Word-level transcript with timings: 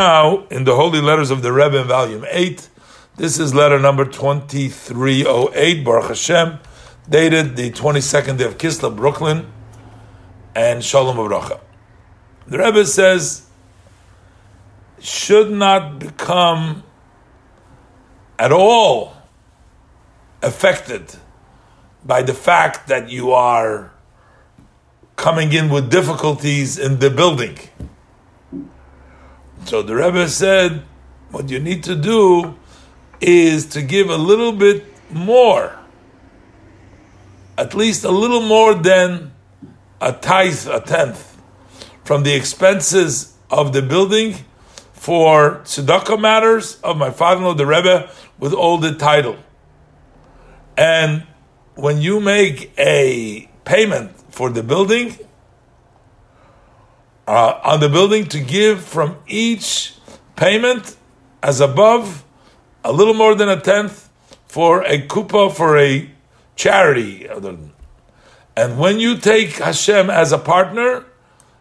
Now, 0.00 0.46
in 0.48 0.62
the 0.62 0.76
Holy 0.76 1.00
Letters 1.00 1.32
of 1.32 1.42
the 1.42 1.52
Rebbe 1.52 1.76
in 1.80 1.88
Volume 1.88 2.24
8, 2.30 2.68
this 3.16 3.40
is 3.40 3.52
letter 3.52 3.80
number 3.80 4.04
2308, 4.04 5.84
Baruch 5.84 6.04
Hashem, 6.04 6.60
dated 7.10 7.56
the 7.56 7.72
22nd 7.72 8.38
day 8.38 8.44
of 8.44 8.58
Kislev, 8.58 8.94
Brooklyn, 8.94 9.50
and 10.54 10.84
Shalom 10.84 11.16
Avracha. 11.16 11.58
The 12.46 12.58
Rebbe 12.58 12.86
says, 12.86 13.48
should 15.00 15.50
not 15.50 15.98
become 15.98 16.84
at 18.38 18.52
all 18.52 19.14
affected 20.40 21.16
by 22.04 22.22
the 22.22 22.34
fact 22.34 22.86
that 22.86 23.10
you 23.10 23.32
are 23.32 23.90
coming 25.16 25.52
in 25.52 25.68
with 25.68 25.90
difficulties 25.90 26.78
in 26.78 27.00
the 27.00 27.10
building. 27.10 27.58
So 29.68 29.82
the 29.82 29.94
Rebbe 29.94 30.26
said, 30.30 30.82
what 31.30 31.50
you 31.50 31.60
need 31.60 31.84
to 31.84 31.94
do 31.94 32.56
is 33.20 33.66
to 33.66 33.82
give 33.82 34.08
a 34.08 34.16
little 34.16 34.52
bit 34.52 34.86
more, 35.10 35.78
at 37.58 37.74
least 37.74 38.02
a 38.02 38.10
little 38.10 38.40
more 38.40 38.72
than 38.72 39.32
a 40.00 40.14
tithe, 40.14 40.66
a 40.68 40.80
tenth, 40.80 41.38
from 42.02 42.22
the 42.22 42.34
expenses 42.34 43.34
of 43.50 43.74
the 43.74 43.82
building 43.82 44.36
for 44.94 45.56
tzedakah 45.64 46.18
matters 46.18 46.80
of 46.80 46.96
my 46.96 47.10
father-in-law, 47.10 47.52
the 47.52 47.66
Rebbe, 47.66 48.10
with 48.38 48.54
all 48.54 48.78
the 48.78 48.94
title. 48.94 49.36
And 50.78 51.26
when 51.74 52.00
you 52.00 52.20
make 52.20 52.72
a 52.78 53.50
payment 53.66 54.12
for 54.32 54.48
the 54.48 54.62
building, 54.62 55.18
uh, 57.28 57.60
on 57.62 57.80
the 57.80 57.90
building 57.90 58.24
to 58.24 58.40
give 58.40 58.82
from 58.82 59.18
each 59.26 59.94
payment 60.34 60.96
as 61.42 61.60
above 61.60 62.24
a 62.82 62.90
little 62.90 63.12
more 63.12 63.34
than 63.34 63.50
a 63.50 63.60
tenth 63.60 64.08
for 64.46 64.82
a 64.84 65.06
kupa 65.06 65.54
for 65.54 65.76
a 65.78 66.10
charity. 66.56 67.28
And 68.56 68.78
when 68.78 68.98
you 68.98 69.18
take 69.18 69.58
Hashem 69.58 70.08
as 70.08 70.32
a 70.32 70.38
partner, 70.38 71.04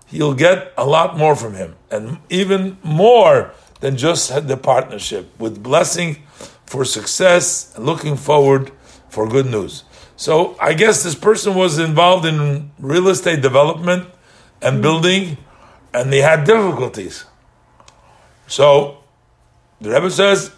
you'll 0.10 0.36
get 0.36 0.74
a 0.78 0.86
lot 0.86 1.18
more 1.18 1.36
from 1.36 1.54
him, 1.54 1.76
and 1.92 2.20
even 2.30 2.78
more 2.82 3.52
than 3.82 3.98
just 3.98 4.48
the 4.48 4.56
partnership, 4.56 5.38
with 5.38 5.62
blessing 5.62 6.24
for 6.66 6.86
success 6.86 7.76
and 7.76 7.86
looking 7.86 8.16
forward 8.16 8.72
for 9.10 9.28
good 9.28 9.46
news. 9.46 9.84
So 10.16 10.56
I 10.62 10.74
guess 10.74 11.04
this 11.04 11.14
person 11.14 11.56
was 11.56 11.78
involved 11.78 12.26
in 12.26 12.72
real 12.80 13.10
estate 13.10 13.42
development 13.42 14.08
and 14.62 14.82
building, 14.82 15.38
and 15.98 16.14
they 16.14 16.22
had 16.22 16.44
difficulties. 16.44 17.26
So 18.48 19.00
the 19.82 19.90
Rebbe 19.90 20.12
says, 20.12 20.52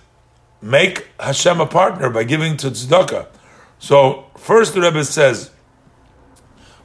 make 0.61 1.07
Hashem 1.19 1.59
a 1.59 1.65
partner 1.65 2.09
by 2.09 2.23
giving 2.23 2.57
to 2.57 2.67
tzedakah. 2.71 3.27
So 3.79 4.25
first 4.37 4.73
the 4.73 4.81
Rebbe 4.81 5.03
says, 5.03 5.51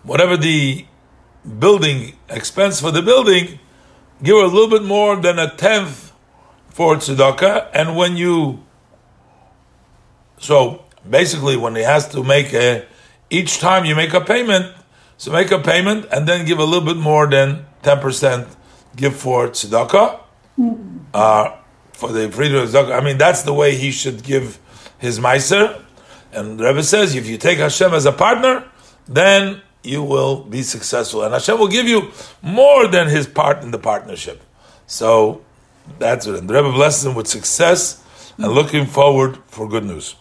whatever 0.03 0.37
the 0.37 0.87
building 1.59 2.15
expense 2.29 2.81
for 2.81 2.91
the 2.91 3.03
building, 3.03 3.59
give 4.23 4.37
a 4.37 4.47
little 4.47 4.71
bit 4.71 4.85
more 4.85 5.17
than 5.17 5.39
a 5.39 5.51
tenth 5.55 6.13
for 6.69 6.97
tzedakah, 6.97 7.71
and 7.75 7.97
when 7.97 8.17
you 8.17 8.63
so 10.39 10.85
basically 11.09 11.57
when 11.57 11.77
he 11.77 11.83
has 11.83 12.09
to 12.09 12.23
make 12.23 12.53
a 12.53 12.85
each 13.31 13.59
time 13.59 13.85
you 13.85 13.95
make 13.95 14.13
a 14.13 14.21
payment, 14.21 14.73
so 15.17 15.33
make 15.33 15.51
a 15.51 15.59
payment 15.59 16.07
and 16.11 16.29
then 16.29 16.45
give 16.45 16.59
a 16.59 16.65
little 16.65 16.85
bit 16.85 16.97
more 16.97 17.27
than 17.27 17.67
ten 17.83 18.01
percent 18.01 18.49
give 18.97 19.17
for 19.17 19.49
tzedakah. 19.49 20.21
Uh, 21.13 21.57
for 21.93 22.13
the 22.13 22.31
freedom 22.31 22.59
of 22.59 22.69
tzedakah. 22.69 23.01
I 23.01 23.05
mean 23.05 23.19
that's 23.19 23.43
the 23.43 23.53
way 23.55 23.77
he 23.77 23.91
should 23.91 24.23
give 24.23 24.59
his 24.99 25.19
meiser. 25.19 25.83
And 26.33 26.59
the 26.59 26.65
Rebbe 26.65 26.83
says 26.83 27.15
if 27.15 27.29
you 27.29 27.39
take 27.39 27.59
Hashem 27.59 27.95
as 27.95 28.07
a 28.07 28.13
partner, 28.13 28.65
then 29.07 29.63
you 29.83 30.03
will 30.03 30.43
be 30.43 30.63
successful, 30.63 31.23
and 31.23 31.35
Hashem 31.35 31.59
will 31.59 31.69
give 31.69 31.87
you 31.87 32.11
more 32.41 32.89
than 32.89 33.09
his 33.09 33.27
part 33.27 33.63
in 33.63 33.71
the 33.71 33.79
partnership. 33.79 34.43
So 34.87 35.43
that's 35.99 36.27
it. 36.27 36.37
And 36.37 36.49
the 36.49 36.55
Rebbe 36.55 36.73
blesses 36.73 37.05
him 37.05 37.15
with 37.15 37.27
success 37.27 38.03
and 38.39 38.51
looking 38.53 38.87
forward 38.87 39.39
for 39.47 39.69
good 39.69 39.85
news. 39.85 40.17